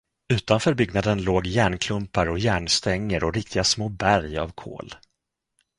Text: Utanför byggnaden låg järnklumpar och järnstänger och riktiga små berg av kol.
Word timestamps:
Utanför 0.33 0.73
byggnaden 0.73 1.23
låg 1.23 1.47
järnklumpar 1.47 2.29
och 2.29 2.39
järnstänger 2.39 3.23
och 3.23 3.33
riktiga 3.33 3.63
små 3.63 3.89
berg 3.89 4.37
av 4.37 4.49
kol. 4.51 4.89